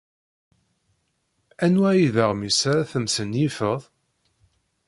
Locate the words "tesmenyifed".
2.91-3.81